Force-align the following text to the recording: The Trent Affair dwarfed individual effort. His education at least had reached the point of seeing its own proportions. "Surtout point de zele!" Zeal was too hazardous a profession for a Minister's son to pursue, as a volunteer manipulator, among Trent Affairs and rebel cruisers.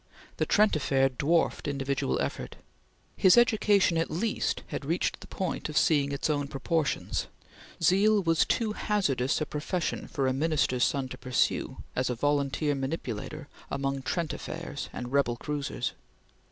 The 0.37 0.47
Trent 0.47 0.75
Affair 0.75 1.09
dwarfed 1.09 1.67
individual 1.67 2.19
effort. 2.21 2.55
His 3.15 3.37
education 3.37 3.99
at 3.99 4.09
least 4.09 4.63
had 4.69 4.83
reached 4.83 5.19
the 5.19 5.27
point 5.27 5.69
of 5.69 5.77
seeing 5.77 6.11
its 6.11 6.27
own 6.27 6.47
proportions. 6.47 7.27
"Surtout 7.27 7.27
point 7.27 7.59
de 7.59 7.83
zele!" 7.83 7.83
Zeal 8.15 8.23
was 8.23 8.45
too 8.45 8.73
hazardous 8.73 9.41
a 9.41 9.45
profession 9.45 10.07
for 10.07 10.25
a 10.25 10.33
Minister's 10.33 10.85
son 10.85 11.07
to 11.09 11.19
pursue, 11.19 11.83
as 11.95 12.09
a 12.09 12.15
volunteer 12.15 12.73
manipulator, 12.73 13.47
among 13.69 14.01
Trent 14.01 14.33
Affairs 14.33 14.89
and 14.91 15.11
rebel 15.11 15.37
cruisers. 15.37 15.93